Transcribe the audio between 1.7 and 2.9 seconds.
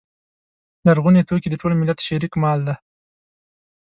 ملت شریک مال دی.